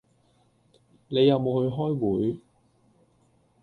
[1.09, 1.99] 你有冇去開
[2.33, 2.39] 會